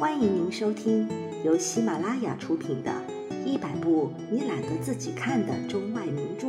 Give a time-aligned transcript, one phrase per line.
[0.00, 1.06] 欢迎您收听
[1.44, 2.90] 由喜马拉雅出品的
[3.44, 6.46] 《一百部你懒得自己看的中外名著》，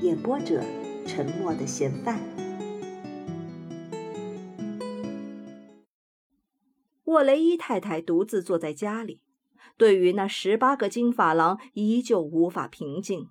[0.00, 0.62] 演播者：
[1.08, 2.20] 沉默的嫌犯。
[7.06, 9.20] 沃雷伊太太独自坐在家里，
[9.76, 13.28] 对于那十八个金发郎依旧无法平静。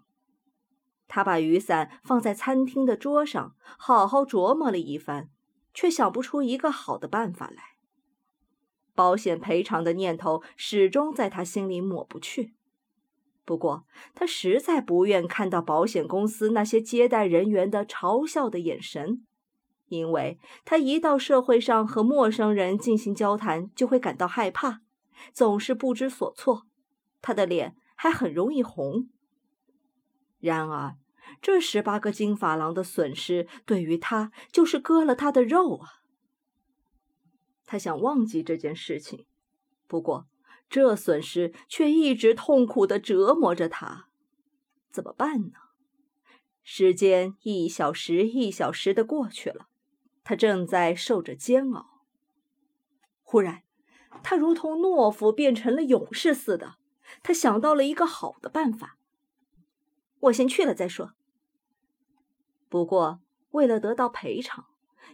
[1.07, 5.29] 她把雨伞放在餐厅的桌上，好好琢磨了一番，
[5.73, 7.75] 却想不出一个好的办法来。
[8.96, 12.56] 保险赔偿的念头始终在他心里抹不去。
[13.43, 19.24] 不过，他实在不愿看到保险公司那些接待人员的嘲笑的眼神，
[19.88, 24.79] 因为他一到社会上和陌生人进行交谈，就会感到害怕，
[25.32, 26.66] 总是不知所措。
[27.21, 29.10] 他的脸还很容易红。
[30.39, 30.96] 然而，
[31.41, 35.89] 这十八个金发郎的损失对于他就是割了他的肉啊！
[37.66, 39.25] 他想忘记这件事情，
[39.88, 40.28] 不过
[40.69, 44.08] 这损失却一直痛苦的折磨着他。
[44.91, 45.58] 怎么办呢？
[46.63, 49.67] 时间一小时一小时的过去了，
[50.23, 52.02] 他正在受着煎熬。
[53.21, 53.63] 忽然，
[54.23, 56.77] 他如同懦夫变成了勇士似的，
[57.21, 58.97] 他想到了一个好的办法。
[60.21, 61.13] 我先去了再说。
[62.69, 63.21] 不过，
[63.52, 64.66] 为了得到赔偿，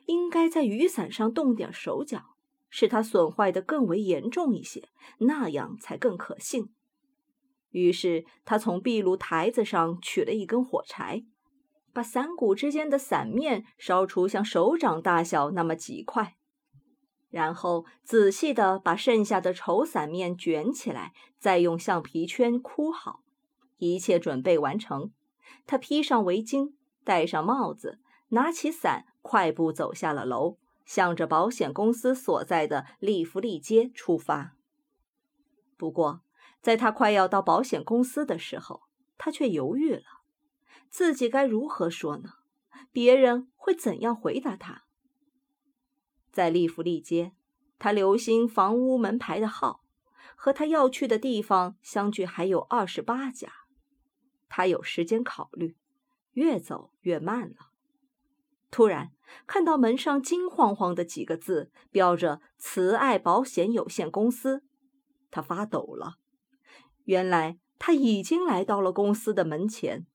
[0.05, 2.35] 应该在雨伞上动点手脚。
[2.71, 6.73] 使它损坏的更为严重一些，那样才更可信。
[7.69, 11.23] 于是他从壁炉台子上取了一根火柴，
[11.93, 16.35] 把伞骨之间的伞面烧出像手掌大小那么几块，
[17.29, 23.21] 然后仔细地把剩下的绸伞面卷起来，再用橡皮圈箍好。
[23.77, 25.11] 一切准备完成，
[25.65, 30.57] 他披上围巾，戴上帽子，拿起伞，快步走下了楼。
[30.85, 34.57] 向着保险公司所在的利弗利街出发。
[35.77, 36.21] 不过，
[36.61, 38.83] 在他快要到保险公司的时候，
[39.17, 40.03] 他却犹豫了，
[40.89, 42.33] 自己该如何说呢？
[42.91, 44.83] 别人会怎样回答他？
[46.31, 47.33] 在利弗利街，
[47.79, 49.83] 他留心房屋门牌的号，
[50.35, 53.51] 和他要去的地方相距还有二十八家。
[54.47, 55.77] 他有时间考虑，
[56.33, 57.70] 越走越慢了。
[58.71, 59.11] 突然
[59.45, 64.63] 看到门上金晃晃的几个字，标着“慈爱保险有限公司”，
[65.29, 66.15] 他发抖了。
[67.03, 70.07] 原来他已经来到了公司的门前。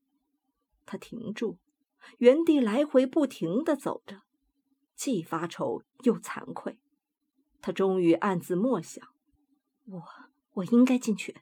[0.87, 1.59] 他停住，
[2.19, 4.23] 原地来回不停地走着，
[4.95, 6.79] 既发愁又惭愧。
[7.61, 9.07] 他终于暗自默想
[9.87, 10.03] ：“我
[10.53, 11.37] 我应该进去，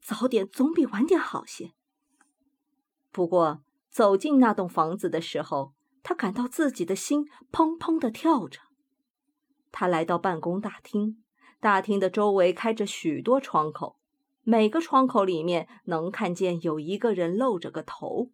[0.00, 1.72] 早点总比晚点好些。”
[3.10, 5.72] 不过走进那栋房子的时候，
[6.02, 8.60] 他感到自己的心砰砰地跳着。
[9.70, 11.22] 他来到办公大厅，
[11.60, 13.98] 大厅的周围开着许多窗口，
[14.42, 18.30] 每个窗口里面能看见有一个人露着个头，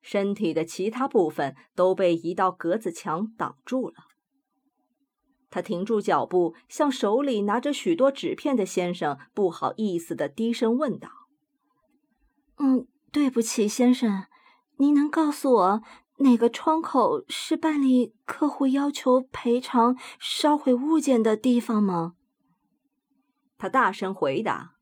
[0.00, 3.94] 身体的其他部分都被一道格子墙挡住了。
[5.50, 11.08] 他停住脚步，向手里拿着许多纸片的先生不好意思地低声问道
[12.58, 14.26] ：“嗯，对不起，先生，
[14.76, 15.82] 您能告诉我？”
[16.20, 22.14] 哪个窗口是办理客户要求赔偿烧毁物件的地方吗？
[23.56, 24.74] 他大声回答：“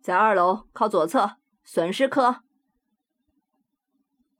[0.00, 2.42] 在二楼靠左侧，损失科。”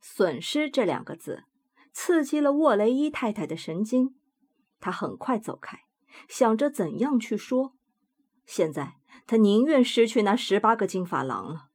[0.01, 1.45] 损失这两个字
[1.91, 4.15] 刺激了沃雷伊太太的神经，
[4.79, 5.79] 她很快走开，
[6.27, 7.73] 想着怎样去说。
[8.45, 11.69] 现在她宁愿失去那十八个金发郎了，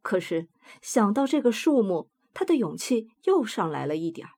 [0.00, 0.48] 可是
[0.80, 2.09] 想到这个数目。
[2.32, 4.34] 他的勇气又上来了一点儿，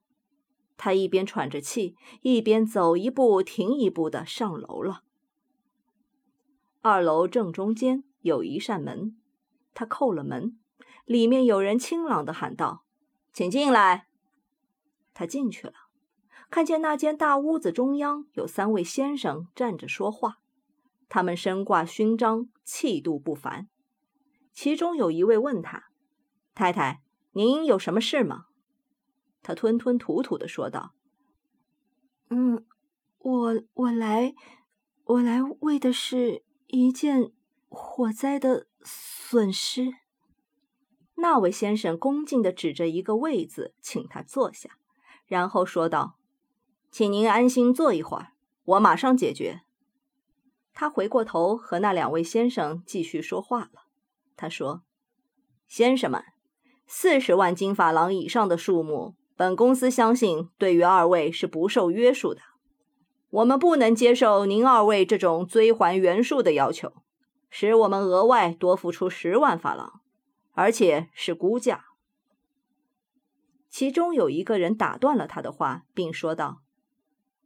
[0.77, 5.05] 他一边喘着气，一边走一步停一步的上楼了。
[6.81, 9.17] 二楼正中间有一扇门，
[9.75, 10.59] 他叩了门，
[11.05, 12.85] 里面有人清朗的喊道
[13.33, 14.09] ：“请进来。”
[15.15, 15.75] 他进去了，
[16.51, 20.39] 看见那间大屋子中央有三位先生站着说话，
[21.09, 23.69] 他们身挂勋章，气度不凡。
[24.53, 25.85] 其中有一位问他
[26.55, 27.03] ：“太太。”
[27.33, 28.47] 您有什么事吗？
[29.43, 30.95] 他吞吞吐吐的说道
[32.31, 32.65] ：“嗯，
[33.19, 34.35] 我我来，
[35.05, 37.33] 我来为的是一件
[37.69, 39.95] 火灾的损失。”
[41.17, 44.79] 那位先生恭敬的指着一个位子，请他坐下，
[45.27, 46.19] 然后说道
[46.93, 48.35] ：“请您安心坐一会儿，
[48.65, 49.63] 我马上解决。”
[50.75, 53.87] 他回过头和那两位先生继续说话了。
[54.37, 54.85] 他说
[55.67, 56.25] ：“先生们。”
[56.95, 62.43] 四十万金发郎以上的数目，本公司相信对于二位是不受约束的。
[63.31, 66.93] 我们不能接受您二位这种追还原数的要求，
[67.49, 70.03] 使我们额外多付出十万法郎，
[70.53, 71.87] 而且是估价。”
[73.71, 76.59] 其中有一个人打断了他的话，并说道：“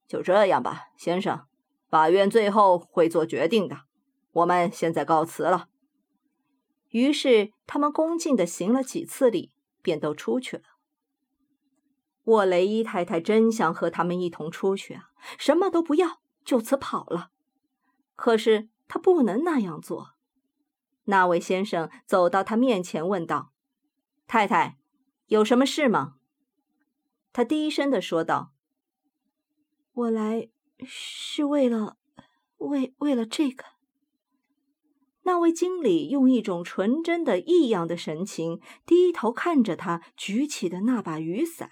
[0.08, 1.42] 就这样吧，先生，
[1.88, 3.82] 法院最后会做决定的。
[4.32, 5.68] 我们现在告辞了。”
[6.90, 9.52] 于是他们恭敬的行了几次礼，
[9.82, 10.62] 便都出去了。
[12.24, 17.30] 沃雷伊太太真想和他们一同出去啊，什么都不要，就此跑了。
[18.16, 20.14] 可是他不能那样做。
[21.04, 23.52] 那位先生走到他面前，问道
[24.26, 24.78] ：“太太，
[25.26, 26.16] 有什么事吗？”
[27.32, 28.52] 他低声的说道
[29.92, 30.48] ：“我来
[30.84, 31.96] 是为了，
[32.56, 33.64] 为为了这个。”
[35.26, 41.68] 那位经理用一种纯真的异样的神情低头看着他举起的那把雨伞。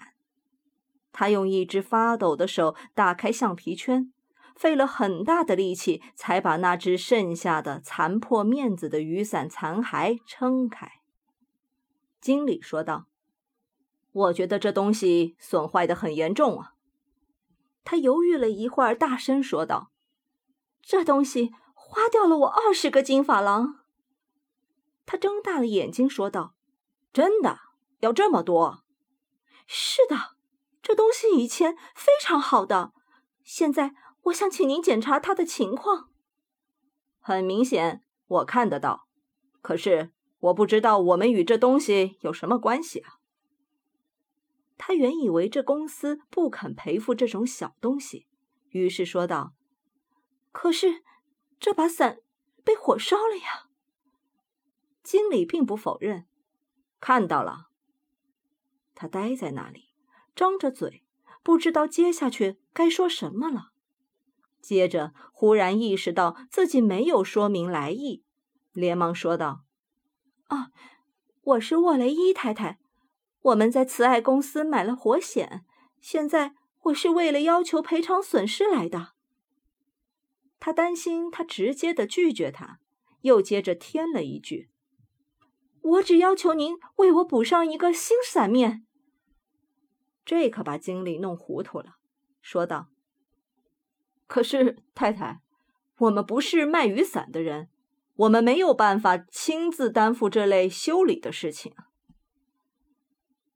[1.13, 4.11] 他用一只发抖的手打开橡皮圈，
[4.57, 10.91] 费了很大的力气才把那只剩下的残破面子的雨伞残骸撑开。
[12.19, 13.07] 经理说道。
[14.11, 16.73] 我觉得这东西损坏的很严重啊！
[17.83, 19.91] 他犹豫了一会儿，大声说道
[20.81, 21.51] ：“这东西
[21.87, 23.85] 花掉了我二十个金法郎。”
[25.05, 26.55] 他睁大了眼睛说道
[27.13, 27.59] ：“真的
[27.99, 28.83] 要这么多
[29.67, 30.35] ？”“是的，
[30.81, 32.91] 这东西以前非常好的，
[33.43, 33.93] 现在
[34.23, 36.09] 我想请您检查它的情况。”
[37.21, 39.07] 很明显，我看得到，
[39.61, 43.13] 可是我不知道我们与这东西有什么关系啊！
[44.77, 48.27] 他原以为这公司不肯赔付这种小东西，
[48.69, 49.53] 于是说道
[50.51, 51.01] ：“可是
[51.59, 52.19] 这把伞
[52.63, 53.69] 被火烧了呀。”
[55.03, 56.25] 经理并不否认，
[56.99, 57.67] 看到了。
[58.95, 59.89] 他呆在那里，
[60.35, 61.03] 张着嘴，
[61.43, 63.71] 不知道接下去该说什么了。
[64.61, 68.23] 接着忽然意识到自己没有说明来意，
[68.71, 69.63] 连忙说道
[70.47, 70.71] ：“啊，
[71.41, 72.79] 我是沃雷伊太太。”
[73.45, 75.63] 我们在慈爱公司买了火险，
[76.01, 76.55] 现在
[76.85, 79.14] 我是为了要求赔偿损失来的。
[80.65, 82.79] 他担心他直接的拒绝他，
[83.21, 84.71] 又接着添了一句
[85.79, 88.83] ：“我只要求您为我补上一个新伞面。”
[90.25, 91.97] 这可把经理弄糊涂了，
[92.41, 92.87] 说道
[94.25, 95.43] ：“可是太太，
[95.99, 97.69] 我们不是卖雨伞的人，
[98.15, 101.75] 我们没有办法亲自担负这类修理的事情。”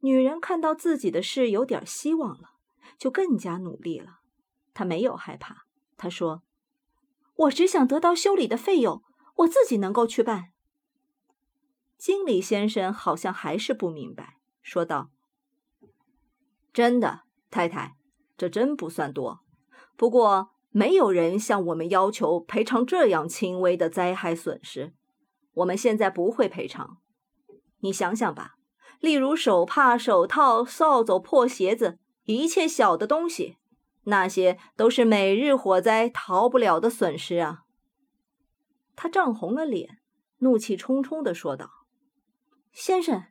[0.01, 2.51] 女人看到自己的事有点希望了，
[2.99, 4.19] 就更加努力了。
[4.75, 5.63] 她没有害怕，
[5.97, 6.43] 她说
[7.39, 9.01] ：“我只想得到修理的费用，
[9.37, 10.51] 我自己能够去办。”
[11.97, 15.09] 经理先生好像还是不明白，说道
[16.73, 17.95] ：“真的，太太，
[18.37, 19.39] 这真不算多。
[19.95, 24.93] 不过没有人向我们要求赔偿这样轻微的灾害损失，
[25.55, 26.97] 我们现在不会赔偿。
[27.79, 28.55] 你想想吧。”
[28.99, 33.55] 例如手帕、手套、扫帚、破鞋子，一切小的东西，
[34.09, 37.63] 那些都是每日火灾逃不了的损失啊！
[38.95, 39.99] 他涨红了脸，
[40.39, 41.85] 怒气冲冲地说道
[42.73, 43.25] ：“先生，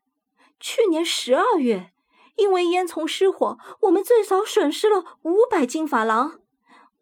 [0.58, 1.92] 去年十二月，
[2.36, 6.40] 因为烟囱失火，我们最少损失了五百金法郎。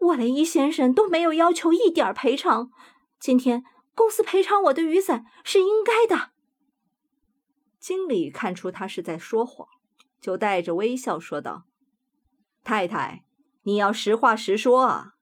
[0.00, 2.70] 沃雷伊先生都没有要求一点赔偿。
[3.18, 3.64] 今天
[3.94, 6.32] 公司赔偿我的雨伞是应该的。”
[7.78, 9.68] 经理看出他是在说谎，
[10.20, 11.66] 就带着微笑说道
[12.64, 13.25] ：“太太，
[13.66, 15.14] 你要实话实说啊！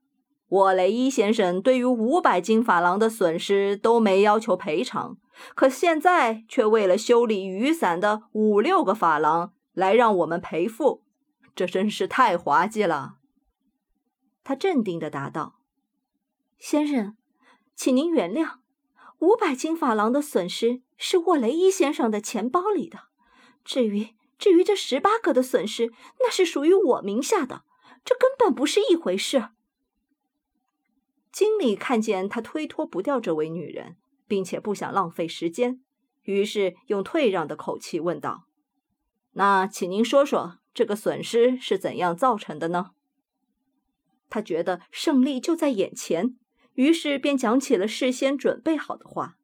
[0.48, 5.16] 沃雷伊先生对于五百金法郎的损失都没要求赔偿，
[5.54, 11.02] 可现在却为了修理雨伞的五六个法郎来让我们赔付，
[11.56, 13.16] 这真是太滑稽了。”
[14.44, 15.60] 他镇定的答道
[16.58, 17.16] ：“先生，
[17.74, 18.58] 请您原谅，
[19.20, 23.00] 五百金法郎的损失。”是沃雷伊先生的钱包里的。
[23.64, 27.64] 至于至于这十八个的损失，那是属于我名下的，
[28.04, 29.49] 这根本不是一回事。
[31.32, 33.96] 经理看见他推脱不掉这位女人，
[34.28, 35.80] 并且不想浪费时间，
[36.23, 38.44] 于是用退让的口气问道
[39.32, 42.90] ：“那请您说说这个损失是怎样造成的呢？”
[44.30, 46.37] 他觉得胜利就在眼前，
[46.75, 49.37] 于是便讲起了事先准备好的话。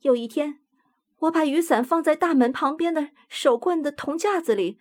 [0.00, 0.60] 有一天，
[1.20, 4.78] 我把雨伞放在大门旁边的手棍的铜架子里，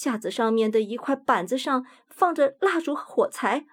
[0.00, 3.66] 架子上面的一块板子上放着蜡烛和火柴。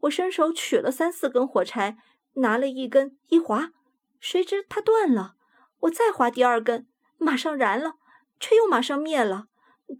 [0.00, 1.98] 我伸手取了三四根火柴，
[2.36, 3.72] 拿了一根一划，
[4.18, 5.34] 谁知它断了。
[5.80, 6.86] 我再划第二根，
[7.18, 7.96] 马上燃了，
[8.40, 9.48] 却又马上灭了。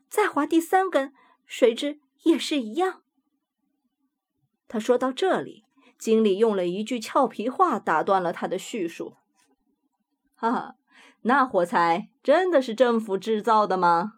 [0.09, 1.13] 再划第三根，
[1.45, 3.03] 谁知也是一样。
[4.67, 5.67] 他说到这里，
[5.99, 9.17] 经理用了一句俏皮话打断了他的叙述
[10.37, 10.77] ：“哈哈，
[11.21, 14.15] 那火柴真的是政府制造的吗？”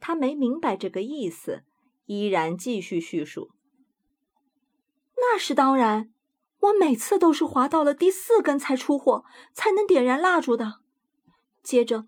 [0.00, 1.62] 他没明白这个意思，
[2.06, 3.50] 依然继续叙述
[5.16, 6.12] ：“那是当然，
[6.60, 10.80] 我每次都是划到了第四根才出火，才能点燃蜡烛的。
[11.62, 12.06] 接着，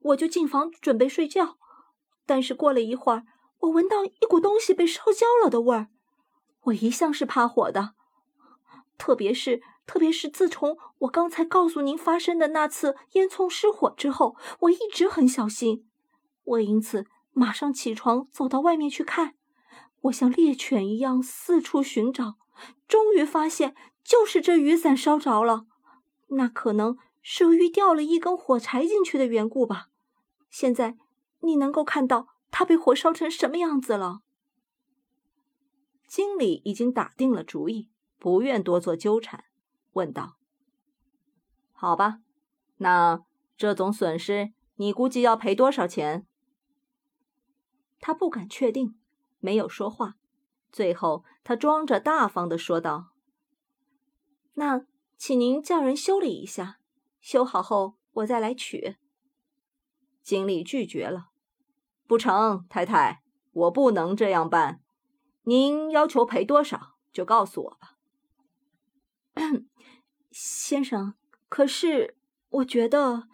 [0.00, 1.56] 我就进房准备睡觉，
[2.26, 3.24] 但是过了一会儿，
[3.60, 5.88] 我闻到一股东西被烧焦了的味儿。”
[6.64, 7.94] 我一向是怕火的，
[8.98, 15.88] 特别是特别是自从我刚才告诉您发生的那次烟囱失火之后，我一直很小心。
[16.44, 19.34] 我因此马上起床走到外面去看，
[20.02, 22.36] 我像猎犬一样四处寻找，
[22.88, 25.66] 终于发现就是这雨伞烧着了。
[26.28, 29.88] 那可能是由于掉了一根火柴进去的缘故吧。
[30.48, 30.96] 现在
[31.40, 34.20] 你能够看到它被火烧成什么样子了。
[36.06, 39.44] 经理已经打定了主意，不愿多做纠缠，
[39.92, 40.36] 问道
[41.72, 42.18] ：“好吧，
[42.78, 43.22] 那
[43.56, 46.26] 这种损失你估计要赔多少钱？”
[48.00, 48.98] 他不敢确定，
[49.38, 50.16] 没有说话。
[50.72, 53.10] 最后，他装着大方的说道
[54.54, 56.78] ：“那请您叫人修理一下，
[57.20, 58.96] 修好后我再来取。”
[60.22, 61.30] 经理拒绝了
[62.06, 64.82] ：“不成，太太，我不能这样办。”
[65.44, 67.96] 您要求赔多少，就告诉我吧，
[70.30, 71.14] 先生。
[71.48, 72.16] 可是
[72.50, 73.26] 我觉得，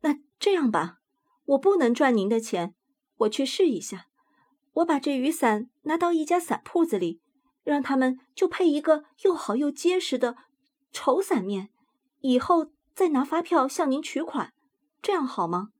[0.00, 1.00] 那这样吧，
[1.44, 2.74] 我不能赚您的钱，
[3.18, 4.06] 我去试一下。
[4.74, 7.20] 我把这雨伞拿到一家伞铺子里，
[7.64, 10.36] 让他们就配一个又好又结实的
[10.92, 11.70] 绸伞面，
[12.20, 14.52] 以后再拿发票向您取款，
[15.02, 15.70] 这样好吗？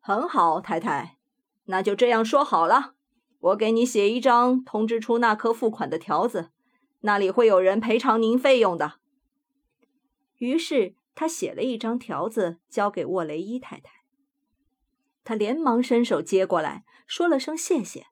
[0.00, 1.18] 很好，太太，
[1.66, 2.94] 那就这样说好了。
[3.40, 6.50] 我给你写一张通知出纳科付款的条子，
[7.00, 8.94] 那里会有人赔偿您费用的。
[10.38, 14.03] 于是他写了一张条子交给沃雷伊太太，
[15.24, 18.06] 他连忙伸手接过来，说了声谢谢，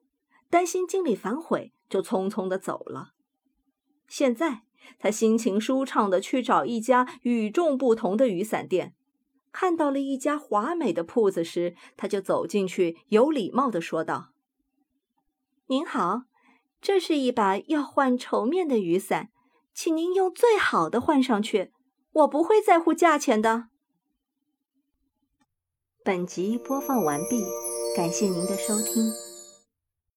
[0.49, 3.13] 担心经理反悔，就匆匆的走了。
[4.07, 4.63] 现在
[4.99, 8.95] 他心情舒畅的去找一家与众不同的雨伞店，
[9.51, 14.31] 看到了一家华美的铺子时，他就走进去，有礼貌的说道。
[15.67, 16.23] 您好，
[16.81, 19.29] 这是一把要换绸面的雨伞，
[19.73, 21.71] 请您用最好的换上去，
[22.11, 23.69] 我不会在乎价钱的。
[26.05, 27.45] 本集播放完毕，
[27.95, 29.22] 感谢您的收听。